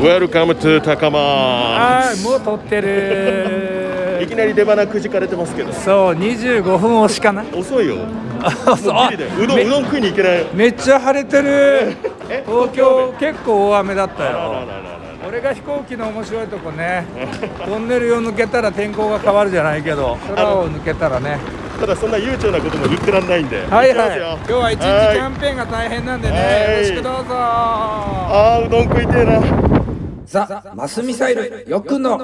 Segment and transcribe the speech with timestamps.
[0.00, 4.20] Welcome to 高もう撮ってる。
[4.22, 5.72] いきなり出花くじかれてますけど。
[5.72, 7.44] そう25分押しかな。
[7.54, 7.96] 遅いよ。
[8.66, 9.30] もうそうギリだよ。
[9.42, 10.46] うどんめうどん食いに行けない。
[10.54, 11.96] めっちゃ晴れてる。
[12.30, 14.30] え東京結構大雨だったよ。
[14.30, 14.64] あららららら
[15.28, 17.04] 俺が飛行機の面白いとこね。
[17.66, 21.38] トンネルを抜けたら天候が変わるじゃないけど空を抜けたらね。
[21.78, 23.58] ただそんな悠長なことも言ってらんないんで。
[23.70, 24.18] はいはい。
[24.18, 25.18] 今日は一日キはい。
[25.18, 26.36] ャンペーンが大変なんでね。
[26.36, 26.74] はい。
[26.74, 27.20] よろしくどうぞ。
[27.32, 29.69] あーうどん食いてえな
[30.30, 32.16] ザ・マスミサイルよくの。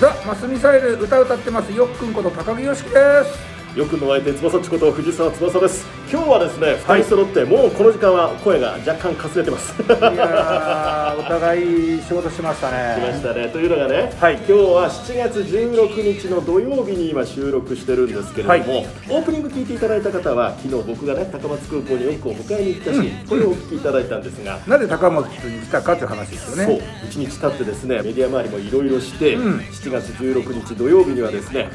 [0.00, 3.55] ザ・マスミサイル歌歌ってますよっくんこと高木よしきです。
[3.76, 5.84] よくの相手翼っちこと藤沢翼です。
[6.10, 9.74] 今日はですね二人揃って、もうこの時間は声が若干かすれてます。
[9.82, 13.50] いやーお互い仕事しました来まねしたね。
[13.50, 14.36] というのがね、はい。
[14.36, 18.86] 今日は7月16日の土曜日に今収録してるんですけれども、はい。
[19.10, 26.78] オープニング聞いていただいた方は昨日僕がね高松空港によくお迎えに行ったし、これをお聞きいただいたんですが、なぜ高松に来たかという話ですよそう。
[26.78, 29.58] ね1日経ってですねメディア周りもいろいろして、うん。
[29.58, 31.68] 7月16日土曜日にはですね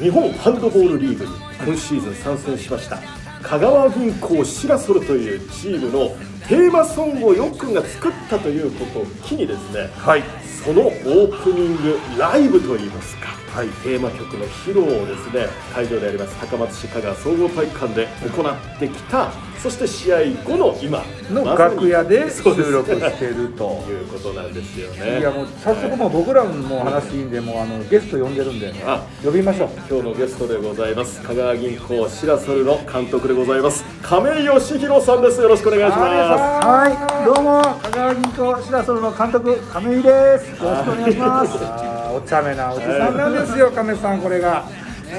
[0.00, 1.30] 日本ハンドボールリーグに
[1.66, 2.98] 今シーズン参戦しました
[3.42, 6.08] 香川銀行シラソルというチームの
[6.48, 10.22] テーマソングをよっくんが作ったということを機にですねはい。
[10.64, 13.68] そのオープニングライブといいますか、はい。
[13.82, 19.30] テーマ曲の披露をですね会場であります高松市香川総合体育館で行ってきた
[19.62, 23.80] そして試合後の今の楽屋で収録してると。
[23.88, 25.20] いうことなんですよね。
[25.20, 29.68] いやもう早速もう僕らも話いいんでもうあのゲスト呼んでるんであ呼びましょう。
[29.88, 31.22] 今日のゲストでございます。
[31.22, 33.84] 香川銀行シラソルの監督でございます。
[34.02, 35.40] 亀井義弘さんです。
[35.40, 36.06] よろしくお願いしま
[36.60, 36.66] す。
[36.66, 37.62] はい、どうも。
[37.82, 40.62] 香川銀行シラソルの監督亀井です。
[40.62, 42.02] よろしくお願いします。
[42.12, 44.64] お茶目なおじさんなんですよ亀さんこれが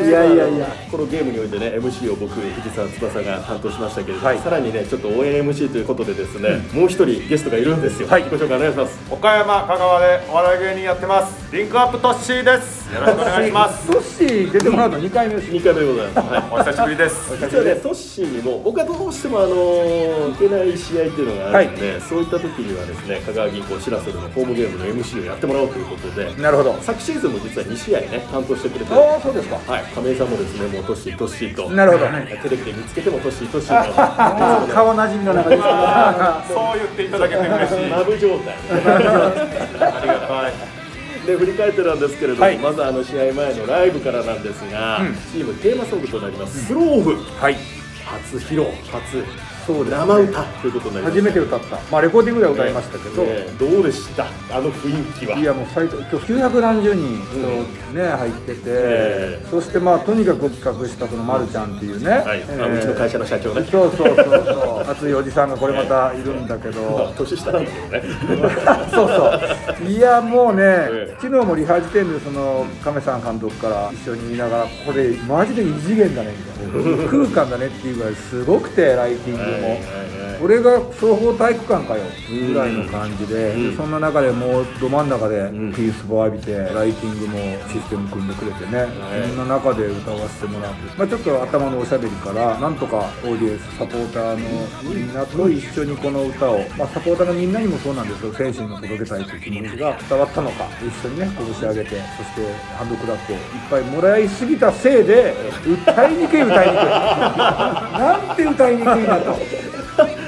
[0.01, 4.39] いやいやいや、このゲームにおいてね MC を僕藤沢翼が担当しましたけれども、はい。
[4.39, 8.23] さらにねちょっと応援 MC ということでですね、もう一人ゲストがいるんですよ、はい。
[8.23, 8.99] 自己紹介お願いします。
[9.11, 11.55] 岡山香川でお笑い芸人やってます。
[11.55, 12.91] リンクアップトッシーです。
[12.93, 13.87] よろしくお願いします。
[13.91, 15.51] トッシー出てもらうの2回目です。
[15.51, 16.43] 2回目でございます、はい。
[16.51, 17.37] お久しぶりです。
[17.39, 19.55] 実はね、トッシーにも僕はどうしてもあの
[20.31, 26.33] 行けない試合っていうのがあるので、そういった時にはですね香川銀行シラソルのホームゲームの MC をやってもらおうということで。
[26.41, 26.75] なるほど。
[26.81, 29.59] 昨シーズンも実は2試合ね担当してくれてああそうですか。
[29.67, 32.05] はい、亀井さんもですね、もうトッシー、トッシーと、なるほど。
[32.07, 35.57] テレビで見つけてもトッシー、トッシーの、 顔なじみの中で。
[35.57, 35.65] そう
[36.75, 37.89] 言っていただけて嬉しい。
[37.89, 38.55] マブ状態。
[38.75, 40.53] ありがたい
[41.27, 42.57] で、振り返ってなんですけれども、はい。
[42.57, 45.15] まずあの試合前のライブからなんですが、うん。
[45.31, 47.57] チームテーマソングとなります、スローブ、はい。
[48.05, 49.23] 初披露、初
[49.65, 51.15] そうです生歌ということになります。
[51.15, 51.79] 初めて歌った。
[51.91, 54.25] まあレコーディングでは歌いましたけど、ねどうでした？
[54.51, 55.37] あの雰囲気は。
[55.37, 59.47] いやもう最初今日900何十人人ね入ってて、ええ。
[59.49, 63.65] そしてまあとにかく企画したそのまるちゃんっていうね、はい、えーあうちの会社の社長ね。
[63.69, 68.03] そうそうそうそう熱いおじさんがこれまたいるんだけ まどあ年下なんだけどね。
[68.93, 69.87] そうそう。
[69.89, 71.15] いやもうね、ええ。
[71.21, 77.09] 昨日もリハ時点でその亀さん監督から一緒に見ながらこれマジで異次元だねみたいな。
[77.33, 79.79] 空間だねっていうぐらいすごくてライティングも。
[80.43, 83.69] 俺が総合体育館かよぐらいの感じで,、うん。
[83.71, 85.73] でそんな中でもうど真ん中でん。
[85.73, 87.39] ピースボ浴びてライティングも
[87.69, 88.87] システム組んでくれてね、
[89.27, 105.33] そんな中で歌わせてもらって、まあ、ちょっと頭のおしゃべりからなんとかオーディエンスサポーターのみんなと一緒にこの歌を、まあ、サポーターのみんなにもそうなんですけど選手にも届けたいという気持ちが伝わったのか一緒にね拳上げてそしてハンドクラップをいっぱいもらいすぎたせいで
[105.65, 106.85] 歌いにくい歌いにくい。
[107.93, 109.72] なんて歌いにくいんだと。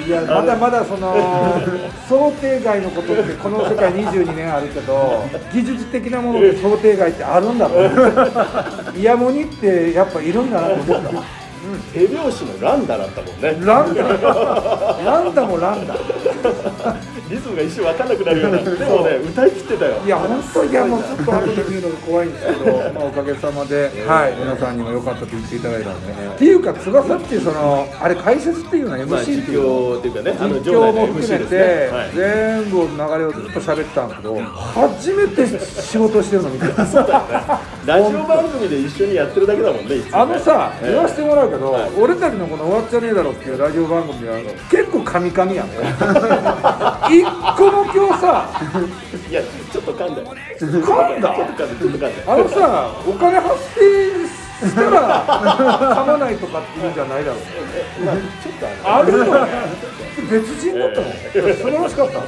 [0.05, 1.15] いやまだまだその
[2.07, 7.89] 想定外のことってこの世界22年あるけど 技術的なもので想定外ってあるんだろう
[8.97, 11.09] イヤモニってやっぱいるんだなと思った
[11.93, 13.57] 手拍子のランダだったもんね。
[13.65, 14.03] ランダ？
[15.03, 15.95] ランダもランダ
[17.29, 18.57] リズムが一瞬分かんなくなるような。
[18.59, 19.97] でもね、歌い切ってたよ。
[20.05, 29.65] いや本当にいやもうちょっと後で見るのが怖いんですけど、 まあ、おかげさまで、はい、皆さんにも良かったと言っていただいたんで、っていうか翼っていうそのあれ解説っていうのはまあ、MC 実っていうの？
[29.65, 36.65] 況っていうかね、あの実況も含めて、全部流れをずっと喋ってたんですけど初めて仕事してるの見て。
[36.75, 40.91] たラジオ番組で一緒にやってるだけだもんね、あのさ、ええ。
[40.91, 41.91] 言わせてもらうけど、はい。
[41.99, 44.37] 俺たちのこの「終わっちゃねえだろ」っていうラジオ番組は
[44.71, 45.67] 結構カミカミやん
[47.19, 47.23] 一
[47.57, 48.49] 個も今日さ
[49.29, 49.41] いや、
[49.71, 50.27] ちょっと噛んだよ。
[50.59, 52.13] 噛んだちょっと噛んだ、ちょっと噛んだよ。
[52.27, 57.39] あのさお金発生したら噛まないとかっていうんじゃないだろう
[58.05, 59.25] まあ、ちょっとあるの
[60.29, 62.19] 別人だったの、素晴らしかった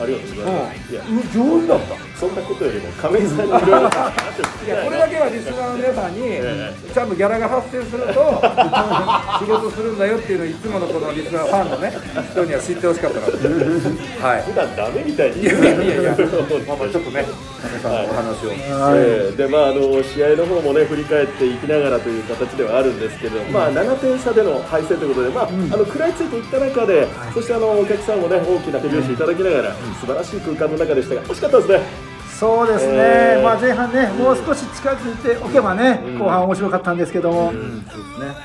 [0.00, 1.02] ありがとうございます、いや
[1.32, 2.14] 上手だった。
[2.14, 8.40] そんなことよりも亀井さんにいろいろ話を聞きいやこれだけはリスナーの皆さんにえちゃんとギャラが発生すると
[9.42, 11.92] 仕事するんだよっていうのをいつものこのリスナーファンのね
[12.30, 14.42] 人には知ってほしかったからはい。
[14.42, 17.26] 普段ダメみたいにいやいやいやいや本まあまあちょっとね
[17.60, 18.52] 亀さんのお話を。
[18.94, 32.14] えーでまあ、あの試合の方もね振り返っていきながらという形ではあるんですけど、まあ、7点差での敗戦ということで、まああの食らいついていった中で、そしてあのお客さんもね大きな手拍子いただきながら、素晴らしい空間の中でしたが惜しかったですね。
[32.38, 33.42] そうですね、えー。
[33.42, 37.52] まあ、前半ね、もう少し近づいておけばね、後半面白かったんですけども、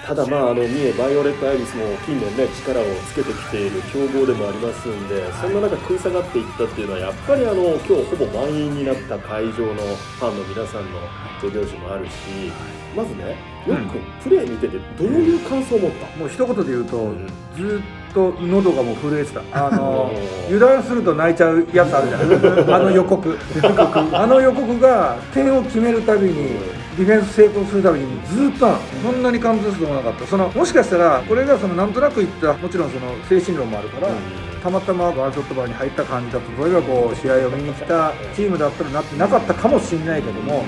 [0.05, 10.99] ただ、まあ、あの三重バイオレットアイリスも近年ね力をつけてきている強豪でもありますんでそんな中食い下がっていったっていうのはやっぱりあの今日ほぼ満員になった会場のファンの皆さんの
[11.41, 12.11] 手拍子もあるし
[12.95, 13.37] まずね
[13.67, 17.13] よくプレー見ててどういう感想を持った、もう一言で言うと、
[17.55, 17.83] ずーっ
[18.13, 19.41] と喉がもう震えてた。
[19.67, 20.11] あの
[20.47, 23.37] 油断すると泣いちゃうやつあるじゃない あの予告。
[24.13, 26.57] あの予告が点を決めるたびに
[26.97, 28.67] ディフェンス成功するたびにずーっと
[29.03, 30.27] そんなに感動することもなかった。
[30.27, 34.07] そのもしかしたらこれがそのなんとなく言ったもちろんその精神論もあるから、
[34.61, 40.63] たまたまワンショットバーに入った感じだと例えばこう試合を見に来たチームだったらなってなかったかもしれないけども、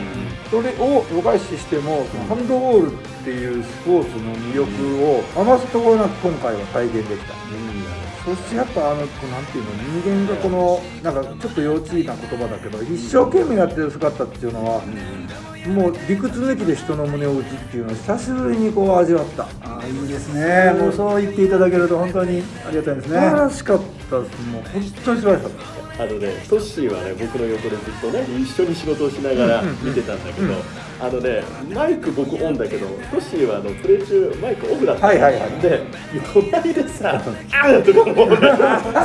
[0.49, 7.33] それを度外視してもハンドボールっていうスポーツの魅力を余すところなく今回は体現できた。
[8.23, 9.07] そしてやっぱあのなん
[9.45, 9.71] ていうの
[10.03, 14.83] 人間がこのなんかちょっと幼稚な言葉だけど一生懸命やってる姿っていうのは、
[15.67, 19.43] もう理屈抜きで人の胸を打つっていうのを久しぶりにこう味わった。
[19.61, 23.39] あーいいですね、もうそう言っていただけると、本当にありがたいです素晴ね。
[23.39, 23.79] らしかっ
[24.09, 24.41] たです。
[24.47, 25.51] もう本当に素晴らしかっ
[25.97, 26.03] た。
[26.03, 30.53] あのね、トッシーはね、僕の横でずっとね、一緒に仕事をしながら見てたんだけど、
[31.03, 31.41] あのね、
[31.73, 35.01] マイク僕オンだけど、トッシーはあのプレー中、マイクオフだった。
[35.01, 35.49] のはいはいはい。
[35.59, 35.81] で、
[36.31, 38.27] 隣でさ、あーとかも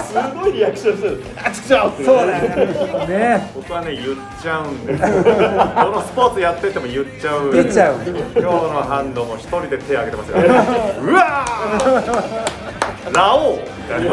[0.02, 2.04] すごいリアクションしてる、あちくしょうって。
[2.04, 3.08] そうだね。
[3.08, 3.50] ね。
[3.54, 5.08] 僕はね言っちゃうんですよ。
[5.08, 7.50] どのスポーツやってても言っちゃう。
[7.50, 7.94] 出ちゃう。
[8.04, 10.36] 今日のハンドも一人で手挙げてますよ。
[11.00, 13.14] うわー。
[13.14, 13.56] ラオウ。
[13.56, 14.12] みたいな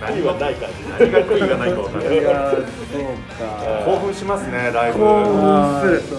[0.00, 0.74] 何はない感じ。
[0.98, 2.18] 何が悔いがないか分かんない。
[2.18, 3.02] いやーそう
[3.38, 3.84] か。
[3.84, 4.98] 興奮しますねライブ
[5.80, 6.12] そうです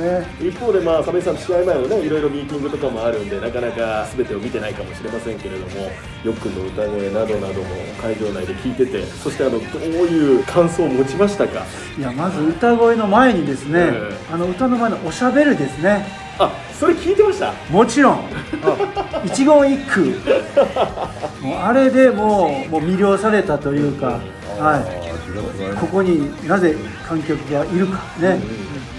[0.00, 0.26] ね。
[0.40, 5.82] 一方で、まあ、亀井さん、試合前のね、いろいろミーティングとかもあるんで、なかなか全てを見てないかもしれませんけれども、
[6.24, 7.66] よっくんの歌声などなども
[8.00, 11.64] 会場内で聞いてて、そしてあのどういう感想を持ちましたか？
[11.98, 16.06] いや、まず歌声の前にですね、えあの歌の前のおしゃべりですね。
[16.38, 17.52] あ、それ聞いてました？
[17.70, 18.20] もちろん、
[19.24, 20.00] 一言一句、
[21.42, 24.20] もうあれでもうもう魅了されたというか、
[24.58, 26.76] はい、ここになぜ
[27.06, 28.38] 観客がいるかね、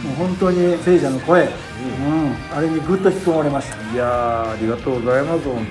[0.04, 1.50] もう本当に聖者の声、うん、
[2.56, 3.76] あれにぐっと引き込まれました。
[3.94, 5.68] いやーありがとうございます本当に。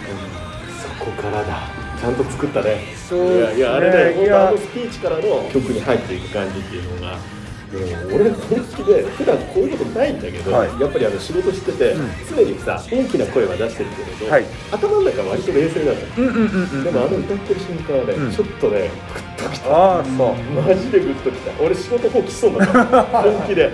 [0.81, 1.69] そこからだ。
[2.00, 2.94] ちゃんと作ったね。
[3.08, 3.37] そうね。
[3.37, 7.19] いやいやあれね、本いや当あのスピーチからの曲に入っていく感じっていうのが。
[7.67, 10.81] もう俺本気で普段こういうことないんだけど、はい。
[10.81, 11.96] やっぱりあの仕事してて、
[12.31, 14.44] 常にさ大きな声は出してるけれど、はい。
[14.70, 16.46] 頭の中は割と冷静なのよ、うんうんうんう
[16.81, 18.32] んでもあの歌ってる瞬間はね、うん。
[18.32, 18.88] ちょっとね
[19.37, 19.70] グッときた。
[19.70, 20.14] ああそう。
[20.62, 21.62] マジでグッときた。
[21.62, 23.05] 俺仕事放棄しそうだった。
[23.22, 23.72] 本気で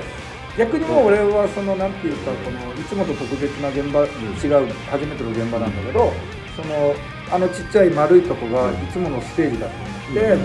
[0.58, 6.12] 逆にもう俺はそのなんていうかこのいつもと特別な現場、違う初めての現場なんだけど
[6.56, 6.94] その
[7.30, 10.36] あのちっちゃい丸いとこがいつものステージだと思って、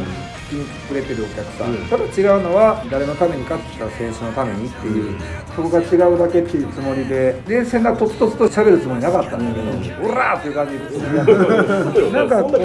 [0.50, 1.86] 聞くれてるお客さん、うん。
[1.88, 5.20] ただ違うのは誰のためにかって言ったら選手のためにっていう、
[5.56, 7.42] そこが違うだけっていうつもりで。
[7.48, 9.62] 冷静なとつとつと喋るつもりなかったんだけ
[10.00, 12.12] ど、オラーっていう感じで。
[12.12, 12.58] なんかこう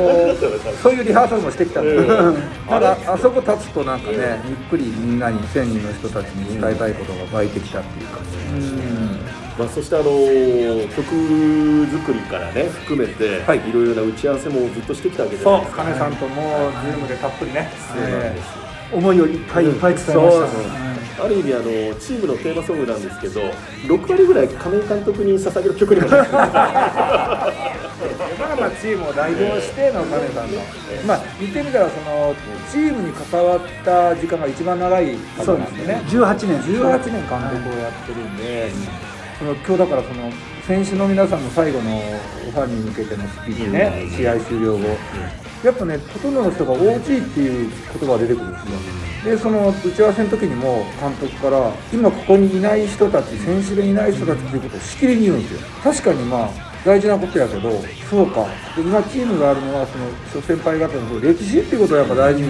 [0.83, 2.37] そういうリハーサルもしてきたんで、うん。
[2.69, 8.25] ただあそこ立つとなんかねゆっくりみんなに1000人の人たちに伝えたいことが湧いてきたっていう感
[8.61, 8.69] じ、
[9.63, 10.05] まあ、そしてあの
[10.89, 13.59] 曲作りからね含めて、はい。
[13.59, 15.85] い、ろいろな打ち合わせもずっとしてきたわけじゃそうないですか。
[15.85, 18.41] 金さんともズームでたっぷりね、え
[18.93, 20.21] 思いをいっぱいいっぱい伝えました。
[20.21, 20.93] そうはい
[21.23, 21.65] ある意味あの
[22.01, 23.43] チームのテーマソングなんですけど
[23.87, 26.33] 6割ぐらい亀井監督に捧げる曲にもなって
[28.43, 30.59] まあまあチームを代表しての金さんの、
[31.07, 32.35] まあ言ってみたらその
[32.71, 36.03] チームに関わった時間が一番長い方なんでね。
[36.09, 36.61] 18年。
[36.63, 38.71] 18年監督をやってるんで、
[39.39, 40.31] その今日だからその
[40.67, 44.87] 選手の皆さんの最後のファンに向けてのスピーチね、試合終了後、
[45.65, 48.63] やっぱね、ほとんどの人が OG っていう言葉が出てくるんです
[49.27, 49.37] よ。
[49.37, 55.61] で、その打ち合わせの時にも監督から、今ここにいない人たち、選手でいない人たちっていうことをしきりに言うんですよ。
[55.83, 56.51] 確かにまあ、
[56.85, 57.71] 大事なことやけど、
[58.11, 58.47] そうか。
[58.77, 62.49] で今チームがあるのは、その諸先輩方の歴史っていうことをやっぱ大事に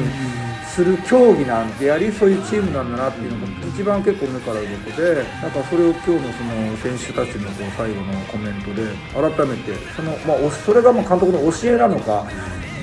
[0.73, 12.25] する競技なんでありそういうチームなんだなっていうのが一番結構目から鱗でなんかそれを今日のその選手たちのこう最後のコメントで改めてその、まあ、おそれがもう監督の教えなのか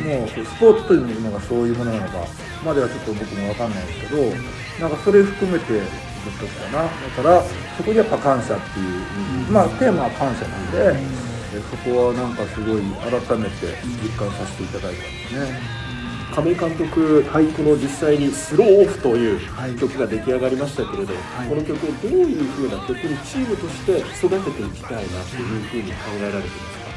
[0.06, 2.28] もうスポーツというのがそういうものなのか
[2.64, 4.22] まではちょっと僕も分かんないですけど
[4.80, 5.82] なんかそれ含めてずっ
[6.40, 7.44] ときたなだから
[7.76, 15.79] そこにやっぱ感謝っていう、まあテーマは感謝なんで、でそこはなんかすごい改めて実感させていただいたんですね。
[16.36, 19.72] 亀井監督、はい、この実際に「スローオフ」というはい。
[19.76, 21.16] 曲が出来上がりましたけれど、い。
[21.50, 26.90] この曲をどういうふうな曲にチームとして育てていきたいなというふうに考えられていますか？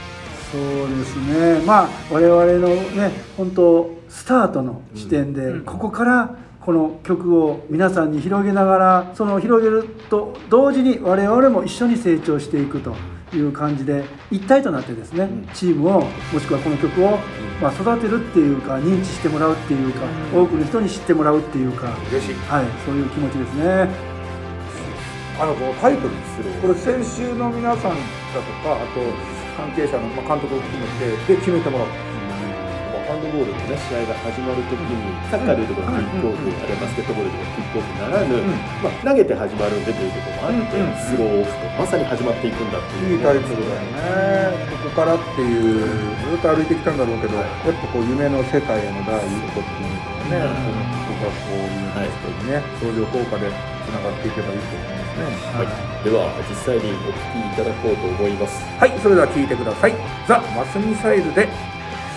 [0.53, 0.61] そう
[0.99, 1.17] です
[1.61, 12.95] ね、まあ、我々のね、本当、スタートの時点で、ここからこの曲を皆さんに広げながら、その広げると同時に、我々も一緒に成長していくと
[13.37, 17.19] いう感じで、一体となってですね、チームを、もしくはこの曲を、
[17.61, 20.01] まあ、育てるっていうか、認知してもらうっていうか、
[20.35, 22.35] 多くの人に知ってもらうっていうか、嬉しい。
[22.49, 24.13] はい、そういう気持ちですね。
[25.41, 29.01] あのこのタイトルですこれ先週の皆さんだとかあと
[29.57, 32.12] 関係者の、まあ、監督を含めてで決めてもらった
[33.13, 34.97] ハンドボールの、ね、試合が始まるときに、
[35.29, 38.41] サッカーでいうところのキックオフ、あるいはバスケットボールでいうとキックオフならぬ、
[38.81, 44.65] まあ、投げて始まるんでということもあって、うんスローオフとまさに始まっていくんだっていう、いいタイトルだよね。
[44.65, 45.93] ここからっていう
[46.25, 50.81] ずっと歩いてきたんだろうけど、やっぱこう夢の世界への第一歩っていうのがね、この
[51.13, 55.29] 僕はこういう人にね相乗効果でつながっていけばいいと思いますね。
[55.53, 55.69] はい、
[56.01, 58.65] では実際にお聞きいただこうと思います。
[58.81, 59.93] はい、それでは聴いてください。
[60.25, 61.49] ザ・マスミサイルで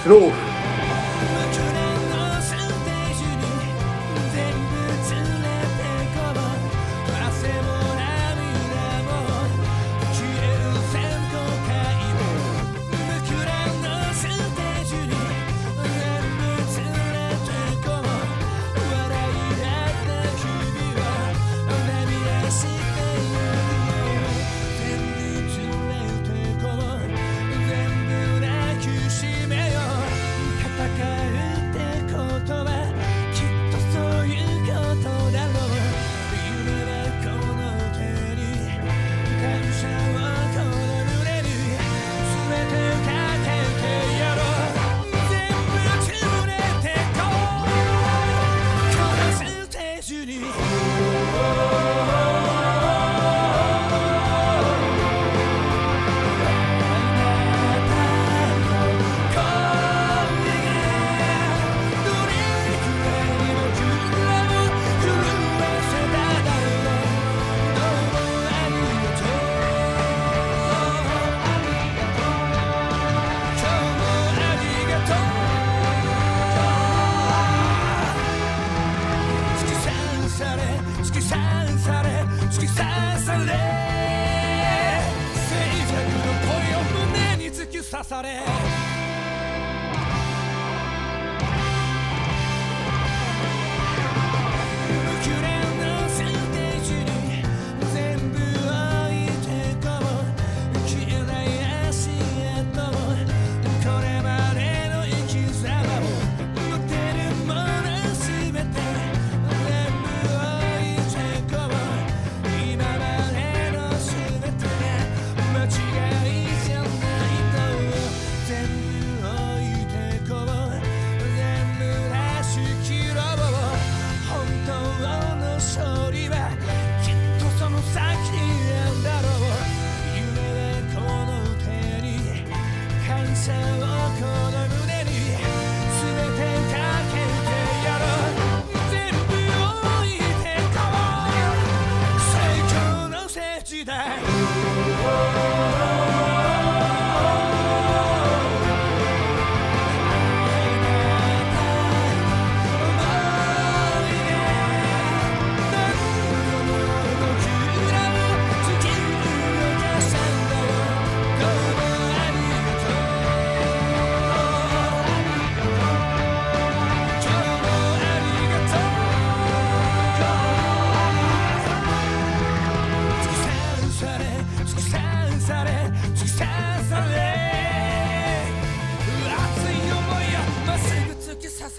[0.01, 0.54] スロー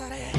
[0.09, 0.36] somebody.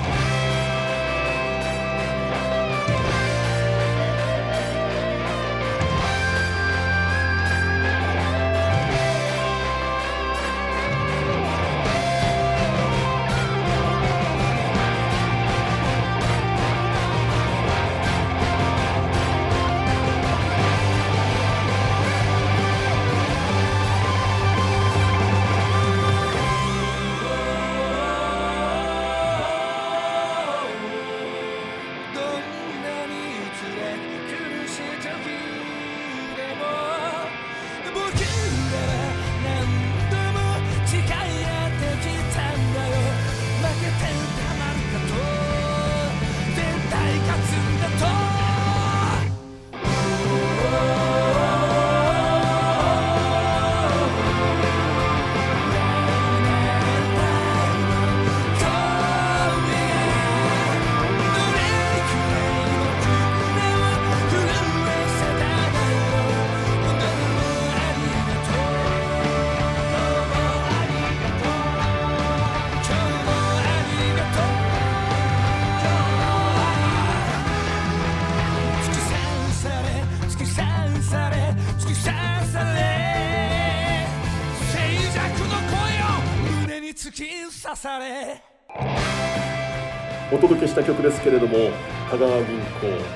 [90.30, 91.72] お届けした曲ですけれども
[92.12, 92.64] 香川銀行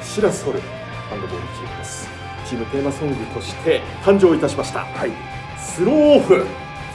[0.01, 0.61] シラソル
[1.09, 2.09] ハンドボールチームです。
[2.47, 5.11] チームテーマソングとして誕生いたしました、はい、
[5.59, 6.45] スローオフ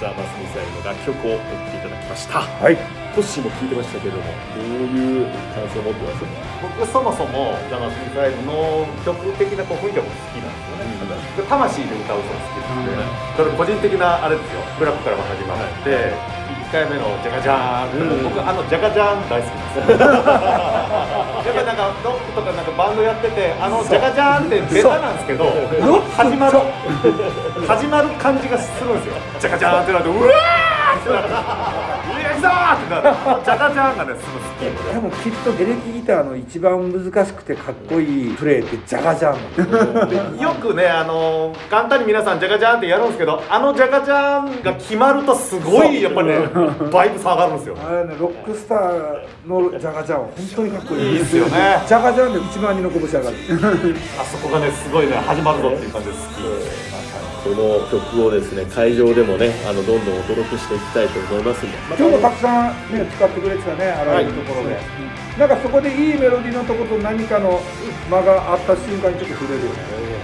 [0.01, 2.41] ザ・マスミサイルの楽曲を送っていただきました。
[2.41, 2.77] はい。
[3.17, 6.25] トッシーも聞いてましたけどもどういう感想を持ってます？
[6.61, 12.93] 僕そもそもジャマスミサイルの曲的なこう雰囲気が好きなんですよね、魂で歌う人が好きなんで、
[13.37, 14.61] それ個人的なあれですよ。
[14.79, 16.13] ブラックからも始まって、
[16.47, 19.91] 1回目のジャカジャーン、僕あのジャカジャーン大好きです。
[20.01, 25.45] やっぱなんかロックとかなんかバンドやっててあのジャカジャーンってベタなんですけど
[26.17, 26.59] 始まる
[27.67, 29.15] 始まる感じがするんですよ。
[29.39, 31.29] ジャカジャーンってなるとうわーってなって
[32.47, 33.45] なる。
[33.45, 34.93] ジャカジャーンがねすごい好き。
[34.93, 46.39] でもきっとエレキギターの一番難しくてかっこいいプレーってジャガジャン よくね、あの簡単に皆さんジャカジャーンってやるんですけどあのジャカジャーンが決まるとすごいやっぱりね
[46.93, 47.77] バイブ下がるんですよ。
[47.87, 51.13] あれねロックスターのジャガジャンは本当にかっこいい。
[51.13, 51.83] いいですよね。
[51.87, 53.37] ジャガジャンで1万人の拳上がる。
[54.21, 56.19] あそこがねすごいね始まるぞっていう感じで好
[57.47, 64.81] この曲をですね会場でもねあのどんどんお届けしていきたいと思いますんで、また今日もたくさんね使ってくれてたねあらゆるところで、
[65.39, 67.61] なんかそこでいいメロディーのとこと何かの
[68.11, 70.16] 間があった瞬間にちょっと触れるよね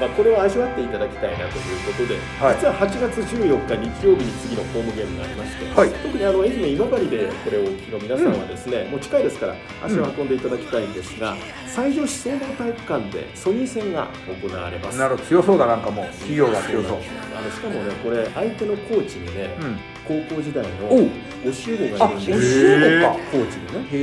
[0.00, 2.56] まあ、これを味わっていただきたいなということで、はい。
[2.56, 5.90] 実は8月14日日曜日に次のホームゲームがありまして、はい。
[5.90, 9.54] 特にあの愛媛今治でこれをお聞きの皆さんはですね、もう近いですから
[9.84, 11.34] 足を運んでいただきたいんですが、
[11.66, 14.08] 西条市総合体育館でソニー戦が
[14.42, 14.98] 行われます。
[14.98, 15.28] なるほど。
[15.28, 16.06] 強そうだなんかもう。
[16.06, 16.98] 企業が強そう。
[17.36, 19.78] あのしかもねこれ相手のコーチにね、うん。
[20.06, 23.12] 高校時代の教え子があいるんです教え子か。
[23.32, 23.88] コーチにね。
[23.90, 23.94] へ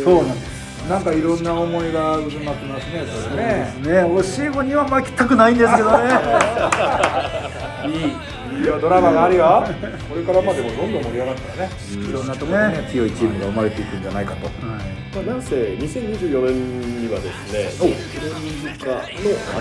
[0.00, 0.14] えそう。
[0.26, 0.49] なんです
[0.90, 3.72] なんかいろんな思いが渦巻きますねそれね。
[3.78, 6.10] ね教え子には負けたくないんですけどね。
[7.86, 9.64] いいいいよドラマがあるよ。
[10.08, 11.74] これからまでもどんどん盛り上がったらね。
[11.94, 14.48] いろんなところにね強いチームが生まれていくんじゃないかと。
[14.50, 18.90] まあ、なんせ2024年にはですね、プロリーグ化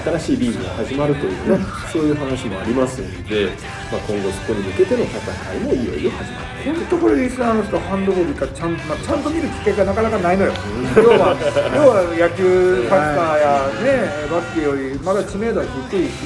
[0.09, 3.51] の新しいリーグが始まるというね、そういう話もありますので、
[3.91, 5.19] まあ、今後そこに向けての戦
[5.55, 6.58] いもいよいよ始まる。
[6.65, 10.53] 本当これリスナーの人ハンドボールかちゃん,、まあ、ちゃんと見るきっかけがなかなかないのよ。
[10.97, 11.35] 要は
[11.75, 16.25] 要は野球サッカーやねバスケよりまだ知名度は低いし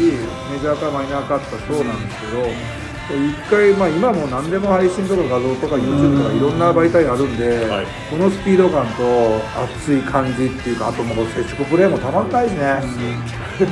[0.52, 7.86] メジャーかマイナーかってそうなんですけど一回、まあ、今も何でも配信とか画像とか YouTube とかいろんな媒体あるんで、はい。
[8.10, 13.66] このスピード感と熱い感じっていうかあともう接触プレーもたまんないしね、う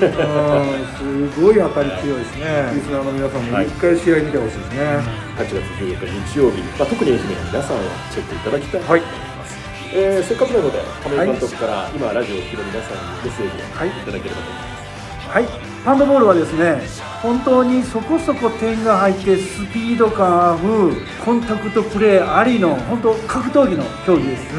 [1.24, 2.76] ん、すごい当たり強いしね。
[2.76, 5.00] リスナーの皆さんも一回試合見てほしいですね、
[5.38, 9.58] 8月14日日曜日、まあ、特に愛媛の皆さんはチェックいただきたいと思います。
[9.94, 13.88] えーせっかくなので、亀井監督から今、ラジオを聴く皆さんにメッセージをはい。
[13.88, 14.78] いただければと思いま
[15.24, 15.30] す。
[15.30, 16.80] はいハンドボールはですね
[17.24, 20.94] 本当にそこそこ点が入ってスピード感ある
[21.26, 24.54] コンタクトプレーありの本当格闘技の競技です、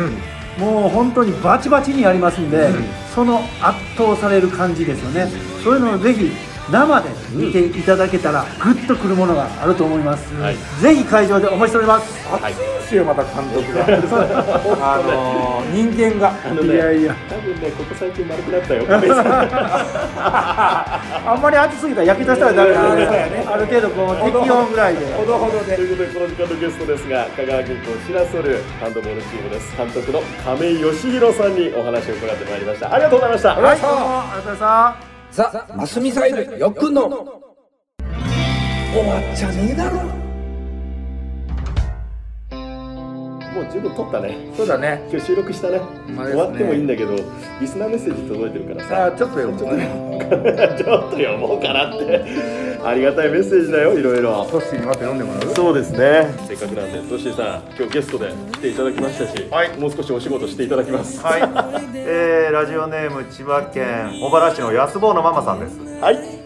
[0.59, 2.71] もう本当にバチバチにやりますんで、
[3.15, 5.29] その圧倒される感じですよね。
[5.63, 6.31] そういうのをぜひ
[6.71, 10.57] 生で見ていただけたらグッとくるものがあると思います、はい。
[10.81, 12.29] ぜひ会場でお待ちしております。
[12.31, 13.85] 熱いですよまた監督が。
[14.95, 16.31] あのー人間が。
[16.53, 16.93] ね、いや。
[16.93, 17.17] いや。
[17.29, 18.85] 多分ね、ここ最近丸くなったよ。
[21.25, 25.07] あんまり熱すぎたら焼け出したらダメなんで、ある程度こう適温ぐらいで。
[25.15, 25.63] ほどほど。
[25.63, 37.09] でということでこの時間のゲストですが香川銀行シラソルハンドボールチームです監督の亀井義弘さんにお話を伺ってまいりましたありがとうございました、ありがとうございましたザ・マスミサイルよっくんの。
[37.09, 37.19] 終
[39.09, 40.22] わっちゃねえだろ。
[43.55, 44.37] もう十分撮ったね。
[44.57, 45.07] そうだね。
[45.11, 45.79] 今日収録したね。
[45.79, 45.83] ね。
[46.17, 47.15] 終わってもいいんだけど
[47.61, 48.89] リスナーメッセージ届いてるからさ。
[48.89, 52.25] さあちょっとよちょっと ちょっと読もうかなって。
[52.85, 54.45] ありがたいメッセージだよいろいろ。
[54.51, 55.55] トッシーにまた読んでもらう？
[55.55, 56.27] そうですね。
[56.49, 59.79] せっかくなんでトッシーさん今日ゲストで来ていただきましたし、はい。
[59.79, 61.23] もう少しお仕事していただきます。
[61.23, 61.43] はい、
[61.95, 65.79] えー、ラジオネーム千葉県茂原市の安坊のママさんです。
[66.01, 66.42] はい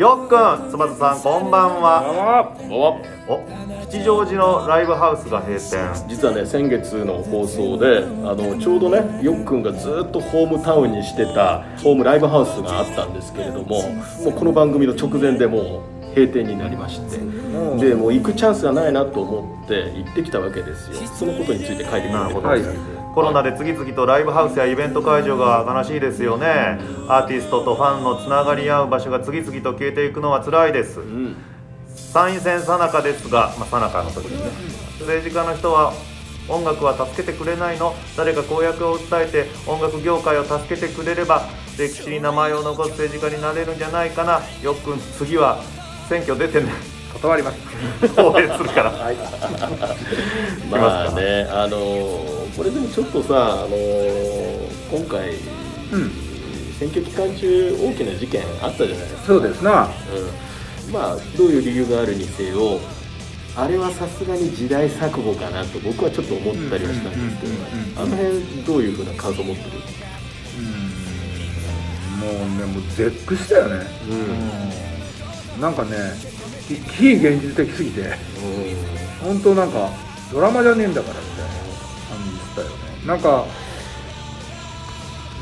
[0.00, 2.56] よっくん翼さんこんばんは。
[2.70, 5.76] おお吉祥寺のライブハウスが閉店。
[6.08, 17.18] 実はね先月の放送であのちょうどねよっくんがずっとホームタウンにしてたホームライブハウスがあったんですけれどももうこの番組の直前でもう閉店になりまして
[17.76, 20.96] でもう行くチャンスがないなと思って行ってきたわけですよ。
[21.08, 22.48] そのことについて書いてくれてなるほど。
[22.48, 26.78] はいコロナで次々とライブハウスやイベント会場が悲しいですよね。
[27.08, 31.00] アーティストとファンのつながり合う場所が次々と消えていくのは辛いです。
[31.00, 31.36] うん
[31.94, 34.50] 参院選さなかですが、まあ、さなかの時にね。
[35.00, 35.92] 政治家の人は
[36.48, 37.94] 音楽は助けてくれないの？
[38.16, 41.42] 誰か公約を訴えて音楽業界を助けてくれれば
[41.76, 44.40] 歴史に名前を残す政治家になれるんじゃないかな。
[44.62, 45.60] よっくん次は
[46.08, 46.99] 選挙出てね。
[47.14, 47.56] 断ります。
[48.20, 48.92] 応援するから。
[50.70, 55.30] まあねあのーこれでもちょっとさあのー今回、
[55.92, 56.10] うん。
[56.78, 59.22] 選挙期間中大きな事件あったじゃないですか。
[59.26, 59.90] そうですな。
[60.86, 62.80] うん、まあどういう理由があるにせよ
[63.54, 67.52] あれはさすがに時代錯誤かなと僕はちょっと思ったりはしたんですけど、
[68.02, 69.70] あの辺どういうふうな感想を持ってる？
[72.16, 73.86] もうねもう絶句したよね。
[75.56, 75.60] うん。
[75.60, 75.90] なんかね
[76.76, 78.14] 非非現実的すぎて。
[79.22, 79.90] 本当なんか
[80.32, 82.74] ドラマじゃねえんだからみたいな感じしたよね。
[83.06, 83.44] なんか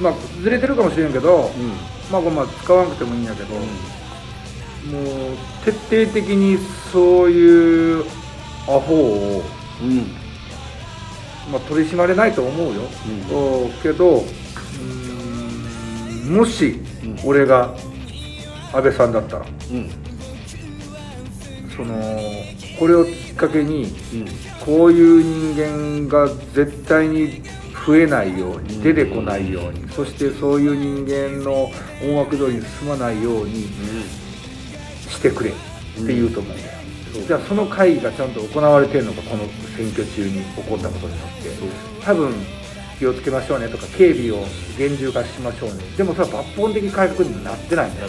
[0.01, 1.51] まあずれてるかもしれんけど、
[2.11, 3.65] まあこれまあ使わなくてもいいんやけど、もう
[5.65, 6.59] 徹底的に
[6.93, 8.05] そういう
[8.67, 9.43] アホを、
[11.53, 13.73] まあ、取り締まれないと思うよ、うん。
[13.83, 14.25] けど
[16.29, 16.81] もし
[17.25, 17.75] 俺が
[18.73, 19.47] 安倍さんだったら、
[21.79, 21.95] その
[22.79, 23.87] これをきっかけに、
[24.67, 27.41] こういう人間が絶対に
[27.87, 31.71] 増えないように出てこないように、そしてそういう人間の
[32.03, 33.69] 思惑通りに進まないように
[35.09, 36.71] してくれって言うと思うんだよ、
[37.27, 39.45] じゃあその会議がちゃんと行われてるのかこの
[39.77, 42.05] 選挙中に起こったことによって。
[42.05, 42.33] 多分
[42.99, 44.45] 気をつけましょうねとか警備を
[44.77, 45.85] 厳重化しましょうね。
[45.97, 48.09] でもそれは抜本的改革にもなってないんだよ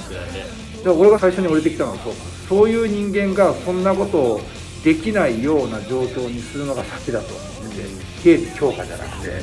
[0.80, 2.14] だから俺が最初に降りてきたのはそう。
[2.48, 4.42] そういう人間がそんなことを
[4.84, 7.34] できないような状況にするのが先だと。
[7.34, 7.84] 思ってて
[8.24, 9.42] 警備強化じゃなくて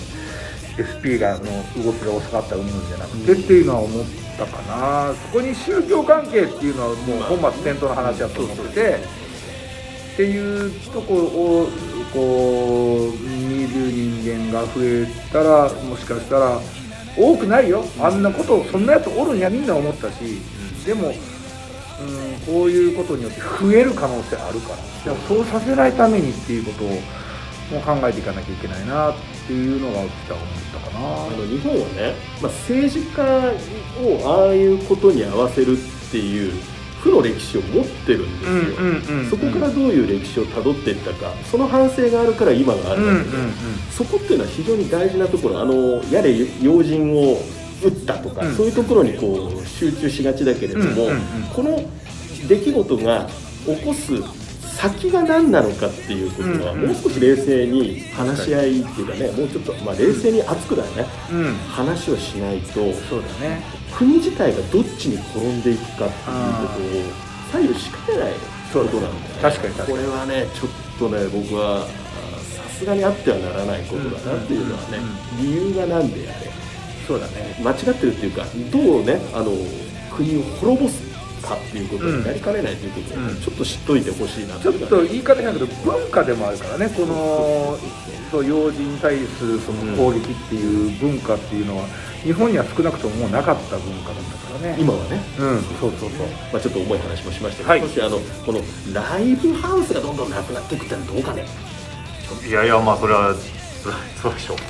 [0.76, 1.44] SP がの
[1.84, 4.04] 動きが遅かった云々じゃなくてっていうのは思っ
[4.36, 5.14] たかな。
[5.14, 8.98] そこに宗教関係っていうのはもう本末転倒の話だと思ってて
[10.14, 11.68] っていうとこを
[12.12, 16.60] こう見る人間が増えたらもしかしたら
[17.16, 17.84] 多くないよ。
[17.98, 20.40] あんなことそんなやつおるんやみんな思ったし
[20.86, 21.14] でも、うん、
[22.46, 24.76] こういうことによって増える可能性あるから。
[25.04, 29.14] でもそうさせないためにっていうことをもう考えていかなきゃいけないなっ
[29.46, 31.26] ていうのが起きた思ったかな。
[31.26, 33.22] あの日本はね、まあ、政治家
[34.00, 36.52] をああいうことに合わせるっていう
[37.00, 41.32] 負の歴史を持ってるんですよ、そこからどういう歴史をたどっていったか。
[41.50, 43.30] その反省があるから今があるわけで、
[43.90, 45.60] そこっていうのは非常に大事なところ。
[45.60, 47.40] あのやれ要人を
[47.82, 48.54] 撃ったとか、うん。
[48.56, 51.18] そういうところにこう集中しがちだけれども、うんうんうん。
[51.54, 51.80] この
[52.48, 53.28] 出来事が
[53.66, 54.12] 起こす
[54.76, 56.88] 先が何なのかっていうことは、うんうん。
[56.88, 63.62] もう少し冷静に話し合いっていうかねもうちょっと、まあ、冷静に熱くだよね、うん、うん、話をしないとそうだね。
[63.96, 68.32] 国自体がどっちに転んでいくかっていうことを左右しかねない
[68.72, 69.18] ことなんだよね。
[69.40, 69.88] 確かに確かに。
[69.88, 71.86] これはねちょっとね僕はあ
[72.38, 74.98] さすがにあってはならないことだなっていうのはね、
[75.40, 76.50] 理由が何であれ
[77.06, 77.56] そうだね。
[77.62, 79.52] 間違ってるっていうかどうねあの
[80.14, 81.02] 国を滅ぼす
[81.42, 83.40] かっていうことになりかねないということを、うん。
[83.40, 87.76] ちょっと知っといてほしいなちょっと言い方変だけど文化でもあるからねこの
[88.30, 91.86] そう要人に対するその攻撃っていう文化っていうのは
[92.24, 94.76] 日本には少なくとももうなかった文化だったからね。
[94.80, 95.20] 今はね。
[95.38, 96.26] うんそうそうそう。
[96.52, 97.80] まあ、ちょっと重い話もしましたけど、はい。
[97.82, 98.60] 少しあのこの
[98.92, 101.46] ライブハウスがどんどんなくなっていくってのはどうかね。
[102.48, 103.32] いやいやまあそれは
[104.16, 104.54] そそうでしょ。
[104.54, 104.64] うジ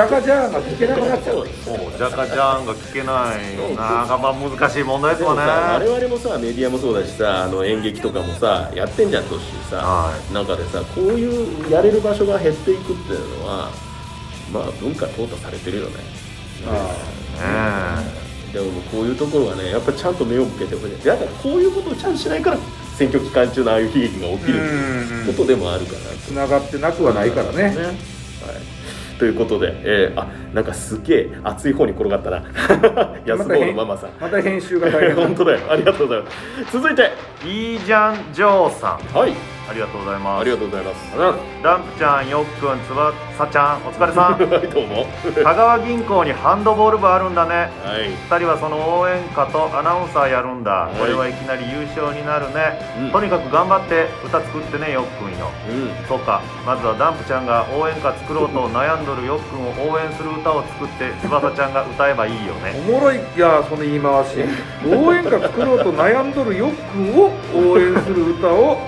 [0.00, 3.32] ャカジャーンが聞けなくなっちゃうもうジャカジャンが聞けな。
[3.36, 3.38] い
[3.76, 5.42] なんかまあ難しい問題ですでもわね。
[5.42, 13.70] さ我々もさメディアもそうだしさあの演劇とかもさやってんじゃんとしさ、は中でさこういうやれる場所が減っていくっていうのは
[14.52, 15.94] まあ文化淘汰されてるよね。
[15.94, 16.00] ね
[18.54, 21.04] でもこういうところはねやっぱちゃんと目を向けてほしい。
[21.04, 22.58] だからこういうことをちゃんとしないから
[22.96, 24.60] 選挙期間中のああいう悲劇が起きる
[25.26, 27.62] ことでもあるかなとつながってなくはないからね。
[27.64, 32.44] はい、ということで、えーあなんかすげえ熱い方に転がったな。
[33.26, 34.10] 安坊のママさん。
[34.20, 35.60] また編集が大変 本当だよ。
[35.68, 36.72] ありがとうございます。
[36.72, 37.10] 続いて
[37.44, 39.18] いいじゃんジョーさん。
[39.18, 40.40] はいありがとうございます。
[40.42, 41.16] ありがとうございます。
[41.62, 44.36] ダンプちゃんよっくんつばさちゃんお疲れさん。
[44.44, 45.06] はいどうも。
[45.42, 47.72] 香川銀行にハンドボール部あるんだね。
[47.82, 48.12] はい。
[48.28, 50.98] 2人はその応援歌とアナウンサーやるんだ、い。
[50.98, 53.10] これはいきなり優勝になるね、うん。
[53.10, 56.06] とにかく頑張って歌作ってねよっくんようん。
[56.06, 56.42] そうか。
[56.66, 62.76] まずはダンプちゃんが応援歌作ろうと悩んどるよっくんを応援する歌を作って翼ちゃんが歌えばいいよね。
[62.88, 64.44] おもろいいやその言い回し。
[64.84, 67.32] 応援歌作ろうと悩んどるよっくんを
[67.72, 68.78] 応援する歌を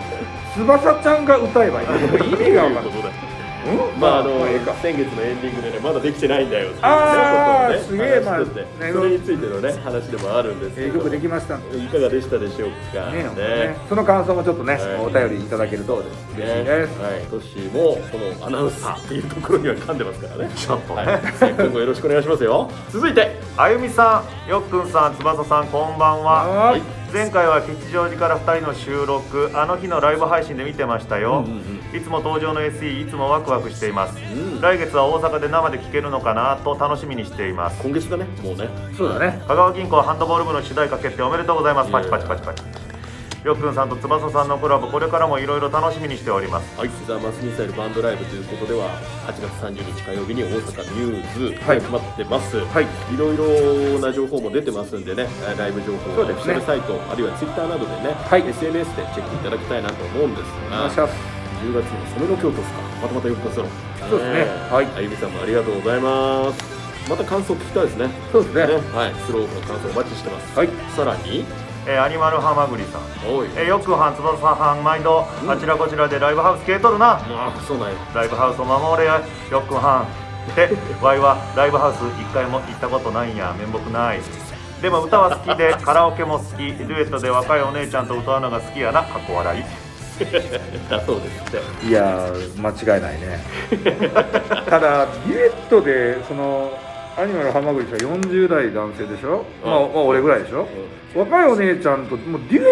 [0.56, 1.88] 翼ちゃんが歌えばいい。
[1.88, 2.82] 意味が分かんない。
[2.82, 4.46] ということでうんまああの
[4.80, 8.66] 先月のエンディングでねまだできてないんだよあーっていうねすげえ話してて。
[8.78, 10.86] まあねそれについてのね話でもあるんですけど。
[10.86, 11.58] ええ曲できました。
[11.58, 13.10] ねいかがでしたでしょうか？
[13.10, 13.76] ねね。
[13.88, 14.82] その感想もちょっとね、はい。
[15.04, 20.54] お便りいただけると嬉しいです、はい、トッもこのアナウンサーっていうところには噛んでますからね。
[20.54, 21.20] ちょっとねはい、
[21.58, 22.70] 今後よろしくお願いしますよ。
[22.92, 26.70] 続いて、あゆみさんよっくんさん翼さんこんばんは。
[26.70, 31.46] はい前回は吉祥寺から2人の収録あの日のライブ配信で見てましたよ、
[31.94, 34.60] いつも登場の SE いつもワクワクしています、ん。
[34.60, 37.82] 来月は大阪で生で聴けるのかなと楽しみにしています。
[37.82, 38.68] 今月だねもうね。
[38.96, 39.42] そうだね。
[39.46, 41.90] 香川銀行ハンドボール部の主題歌決定おめでとうございます。
[41.90, 42.85] パチパチパチパチ
[43.46, 46.76] よっくんさんと翼さんのコラボこれからもいろいろ楽しみにしております。
[46.76, 48.90] はい、ザ・マスミサイルバンドライブということでは
[49.30, 52.90] 8月30日火曜日に大阪ミューズはい決まってます、はい。
[53.14, 53.16] い。
[53.16, 56.42] ろいろな情報も出てますんでねえーライブ情報はオフィそうですね。
[56.42, 58.42] シャルサイト、あるいはツイッターなどでね、はい。
[58.42, 61.14] SNS でチェックいただきたいなと思うんですがお願いします。
[61.62, 62.82] 10月に染めの京都ですか。
[62.98, 63.68] またまた4日ソロ。
[64.10, 64.74] そうですね。
[64.74, 64.90] はい。
[64.90, 66.58] あゆみさんもありがとうございます。
[67.06, 68.10] また感想聞きたいですね。
[68.34, 68.74] そうですね。
[68.90, 69.14] はい。
[69.22, 70.58] スローの感想お待ちしてます。
[70.58, 70.68] はい。
[70.98, 71.46] さらに
[71.86, 73.02] えーアニマルハマグリさん。
[73.56, 77.20] えーよっくんはん翼さん毎度あちらこちらでライブハウス消えとるな。
[77.28, 79.20] まあそうなんよライブハウスを守れや
[79.50, 80.70] よっくんはんで
[81.02, 83.54] ワイはライブハウス一回も行ったことないんや。
[83.58, 84.20] 面目ない。
[84.82, 86.56] でも歌は好きで カラオケも好き。
[86.58, 89.02] デュエットで若いお姉ちゃんと歌うのが好きやな。
[89.02, 89.64] かっこ笑い。
[90.88, 93.38] だそうですっていやー間違いないね。
[94.68, 96.70] ただデュエットでその
[97.18, 100.68] アニマルハマグリさん40代男性でしょ、まあ、まあ俺ぐらいでしょ、
[101.14, 102.66] 若いお姉ちゃんともうデュエ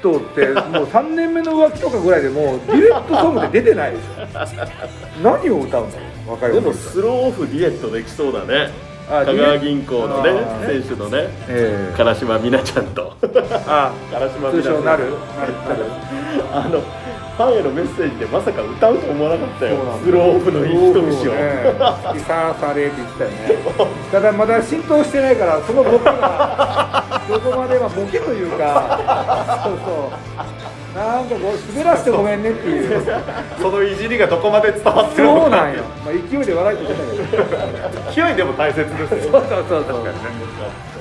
[0.00, 5.22] ットってもう3年目の浮気とかぐらいでもうデュエットソングで出てないでしょ？
[5.22, 6.92] 何を歌うんだろう若いおでも姉ちゃん。
[6.92, 8.70] スローオフデュエットできそうだね。
[9.08, 10.82] あ香川銀行のねあー。
[10.82, 11.96] 選手のねええ。
[11.96, 13.12] 唐島美奈ちゃんと。
[13.68, 15.10] あ 唐島通称なるなる。
[16.52, 16.82] あの
[17.36, 19.76] ファンへのメッセージでまさか歌うと思わなかったよ。
[19.76, 21.74] そうなんだスローオフの一節を、ね、
[22.06, 23.36] 好きさされって言ってたよね。
[24.12, 29.62] ただまだ浸透してないからそのボケがどこまではボケというか。
[29.64, 30.54] そうそう。
[30.94, 33.04] なんかこう滑らしてごめんねっていう。
[33.58, 38.12] そのいじりがどこまで伝わってるのかそうなんよ、まあ、勢いで笑いと言ってたけど。
[38.14, 40.93] 勢いでも大切ですよそうそうそうそう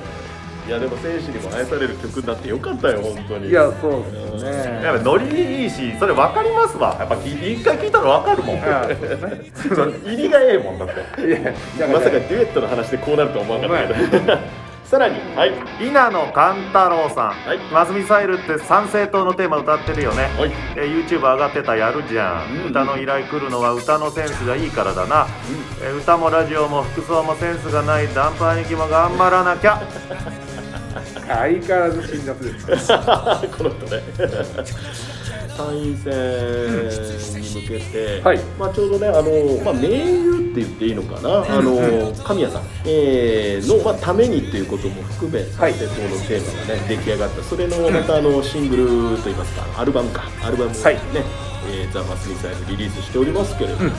[0.65, 3.49] いやでも選手にも愛される曲になってよかったよ本当に。
[3.49, 4.83] いやそうですよね。
[4.83, 6.95] やっぱノリいいしそれ分かりますわ。
[6.99, 8.55] やっぱ一回聞いたら分かるもん。
[8.55, 8.63] ね。
[10.05, 10.93] 入りがええもんだって。
[11.27, 14.37] いやだまさかデュエットの話でこうなるとは思わなかったけど。
[14.83, 15.53] さらにはい。
[15.81, 17.57] 稲野勘太郎さん、はい。
[17.71, 20.51] マスミサイルって参政党のテーマ歌ってるよね、はい。
[20.75, 22.69] えー YouTube 上がってたやるじゃん、うん。
[22.69, 25.25] 歌の依頼来るのは歌のセンスがいいからだな、
[25.81, 28.13] えー歌もラジオも服装もセンスがない。
[28.13, 29.81] ダンパー兄貴も頑張らなきゃ
[31.13, 32.87] 相変わらず辛辣です。
[33.57, 34.01] この人ね。
[35.55, 36.13] 参院選
[37.39, 38.39] に向けて、はい。
[38.57, 45.73] まあ、ちょうどねあの、まあ、盟友って言っていいのかな、あの神谷さん、えーの、まあ、ためにっていうことも含めはい。
[45.73, 47.43] 政党のテーマがね出来上がった。
[47.43, 50.23] それのまたあのシングルといいますかアルバムか。
[50.43, 50.97] アルバムをね、はい。
[51.71, 53.89] えーザ・マスミサイルリリースしておりますけれども、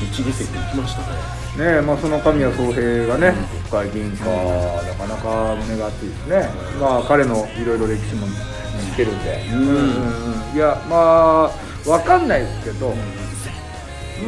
[0.00, 3.34] 一議席いきましたねねまあ、その神谷宗平がね、
[3.70, 6.48] 国会議員か、なかなか胸が熱いですね、
[6.80, 12.94] まあ、彼のいろいろ歴史も知ってるんで、うんいや、まあ、わかんないですけど、も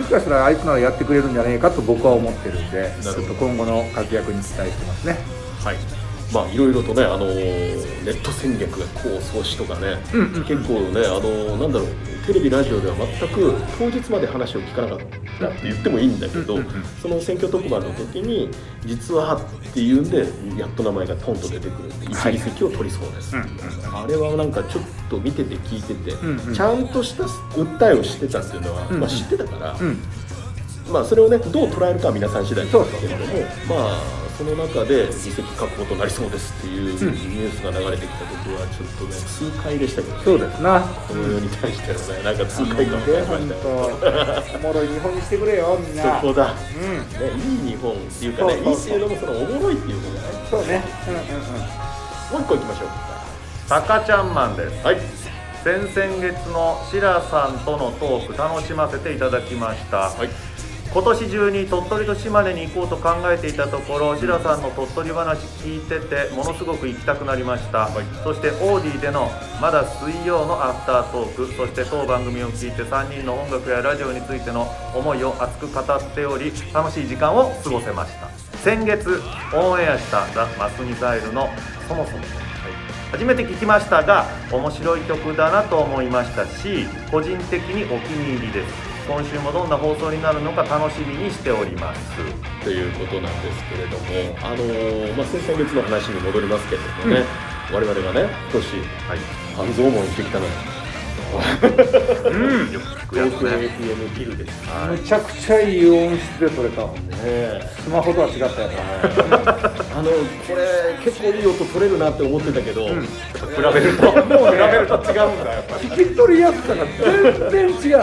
[0.05, 5.17] しかしたらあいつならやってくれるんじゃないかと僕は思ってるんで、ちょっと今後の活躍に期待してますね。
[5.65, 5.94] はい
[6.35, 9.97] まあいろいろとね、あのーネット戦略が功を奏しとかね、
[10.47, 11.89] 結構ね、あのーなんだろう、
[12.27, 16.59] テレビ、ラジオでは全く当日まで話を聞かなかったって言ってもいいんだけど、
[17.01, 18.51] その選挙特番の時に、
[18.85, 20.27] 実はっていうんで、
[20.59, 26.55] やっと名前がポンと出てくるんで、一議席を取りそうです、あれはなんかちょっと見てて聞いてて、んうん。
[26.55, 29.77] ちゃんとした訴えをしてたっていうのは、んまあ、知ってたから。
[29.81, 29.99] うん。
[30.93, 33.33] まあ、それをねどう捉えるかは皆さん次第ですけれども
[33.69, 40.23] まあその中で議席確保となりそうですっていうニュースが流れてきた時はちょっとね痛快でしたけどね。
[40.25, 40.81] そうですな。
[40.81, 43.95] この世に対してはねなんか痛快感を感じま本
[44.43, 44.59] した。
[44.59, 46.21] おもろい日本にしてくれよ、みんな。
[46.21, 47.31] そこだ、うん、ね、
[47.63, 48.75] いい日本っていうかねそうそうそう。
[48.75, 50.35] いいっていうのもそのおもろいっていうのがね。
[50.51, 50.83] そうね。
[51.07, 51.63] うんうんうん。
[52.35, 52.89] もう一個いきましょう。
[53.69, 54.85] タカちゃんマンです。
[54.85, 55.01] はい。
[55.63, 60.29] 先々月のシラさんとのトーク楽しませていただきました、はい
[60.95, 67.89] 今年中に鳥取と島根に行こうと考えていたところシラさんの鳥取話聞いててものすごく行きたくなりました、
[68.23, 69.29] そしてオーディでの
[69.61, 78.29] まだ水曜のアフタートークそして当番組を聞いて3人の音楽やラジオについての思いを熱く語っており楽しい時間を過ごせました。
[78.59, 79.21] 先月
[79.53, 81.51] オンエアした「ザ・マスミサイル」の
[81.89, 82.19] 「そもそも」
[83.11, 92.01] 初めて聞きましたが面白い曲だなと思いましたし個人的にお気に入りです今週もどんな放送になるのか楽しみにしております
[92.63, 97.25] ということなんですけれども、あのーまあ、先々月の話に戻りますけれどもね、
[97.71, 98.67] 我々がね、今年、
[99.09, 99.19] はい、
[99.57, 100.84] 半蔵門してきたのよ。
[101.39, 102.73] うん。
[102.73, 108.55] よく聞くやつね FM ビルですむちゃくちゃいい音質で撮れたもんねねスマホとは違ったやつ
[109.95, 113.97] あのこれ結構いい音取れるなって思ってたけど、比べる。
[113.97, 115.45] ともう比べると違うん。
[115.45, 116.85] だやっぱり聞き取りやすさが
[117.51, 117.81] 全然違う違うん。
[117.81, 118.01] だ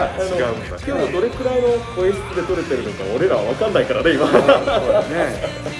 [0.86, 4.32] 今日どれくらいの声質で撮れてるのか俺らは分かんないからね今ね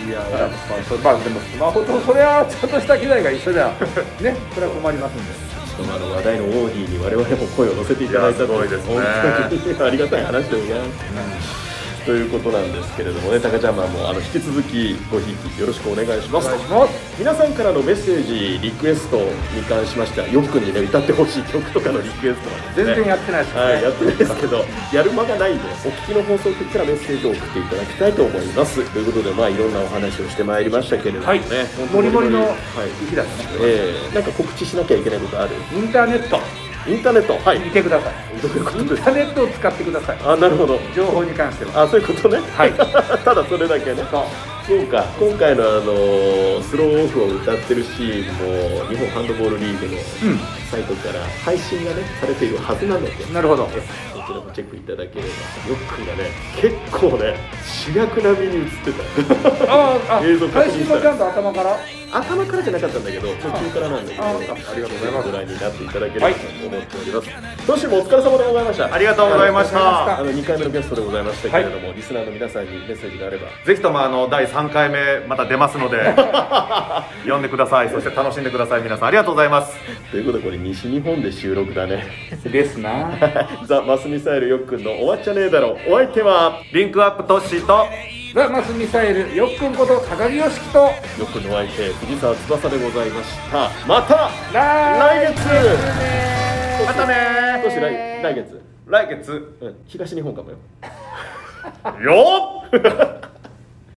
[0.07, 3.69] いややっぱそまあでもスマホとそれはちゃんとした機材が一緒じゃ
[4.21, 5.52] ねそれは困りますんで
[5.83, 8.95] しかもあの話題のオーディに我々も声を乗せていただいたいやすごいですね。
[8.95, 9.03] 本
[9.51, 11.62] 当にありがたい話でございます、
[12.05, 16.49] ということなんですけれどもね、タカちゃんマンもあの引き続きごひいきよろしくお願いします。
[16.49, 17.19] お願いします。
[17.19, 23.73] 皆さんからのメッセージ、リクエストに関しましては、よっくんにね歌ってほしい曲とかのリクエストはね、全然やってないですよね。
[23.73, 24.37] はい、やってないです。
[24.37, 28.93] けど、やる間がないんで、お聞きの放送局からメッセージを送っていただきたいと思います。
[28.93, 31.41] ということで、まあいろんなお話をしてまいりましたけれどもね、はい。
[31.79, 33.29] 本当モリモリのはい、日だね。
[33.61, 35.55] えー、なんか告知しなきゃいけないことある？
[35.73, 36.41] インターネット
[36.87, 40.79] インターネット、はい、見てくださいどういうことインですターネットを使ってくださいあ、なるほど。
[40.95, 42.39] 情報に関してはあ、そういうことね。
[42.57, 42.73] はい
[43.25, 44.03] ただそれだけね。
[44.67, 45.05] そうか。
[45.19, 45.83] 今回のあの
[46.63, 50.39] スローオフを歌ってるシーンも日本ハンドボールリーグのうん
[50.71, 53.13] サイトから配信がねされているはずなので。
[53.33, 53.83] なるほどえ
[54.27, 55.33] こちらもチェックいただければよ
[55.75, 56.31] っくんがね
[56.61, 59.73] 結構ね主役並みに映ってた。
[59.73, 61.77] あああ 映像確認配信はちゃんと頭から
[62.13, 64.33] 頭からじゃなかったんだけど途中からなんだけどああ
[64.77, 65.31] りがとうございます。
[65.31, 68.95] ご覧になっていただければと思っております、トシもお疲れ様でございました。
[68.95, 70.19] ありがとうございました。
[70.19, 73.49] あの2回目のゲストでございましたけれども、リスナーの皆さんにメッセージがあれば。
[73.65, 76.15] ぜひともあの第3回目また出ますので
[77.27, 77.89] 呼んでください。
[77.89, 79.09] そして楽しんでください皆さん。
[79.09, 79.75] ありがとうございます。
[80.11, 82.07] ということでこれ西日本で収録だね。
[82.45, 83.11] ですな。
[83.65, 85.79] ザ・マスミサイルよっくんの終わっちゃねえだろ。
[85.89, 87.87] お相手はリンクアップトッシーと
[88.35, 90.91] ザ・マスミサイルよっくんこと高木よしきとよ
[91.25, 93.71] っくんのお相手藤沢翼でございました。
[93.87, 94.59] また来
[94.99, 95.41] 来月。
[96.87, 98.61] またねトシ来来月。
[98.87, 99.57] 来月。
[99.63, 100.59] うん東日本かもよ。
[102.05, 103.32] よっ